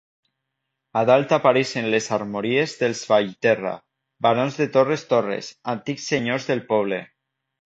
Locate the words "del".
6.51-6.65